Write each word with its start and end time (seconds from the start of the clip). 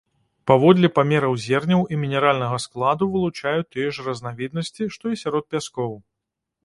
Паводле 0.51 0.87
памераў 0.97 1.33
зерняў 1.47 1.83
і 1.93 1.99
мінеральнага 2.05 2.57
складу 2.65 3.03
вылучаюць 3.17 3.67
тыя 3.75 3.87
ж 3.99 4.07
разнавіднасці, 4.09 4.83
што 4.97 5.05
і 5.17 5.21
сярод 5.25 5.45
пяскоў. 5.55 5.93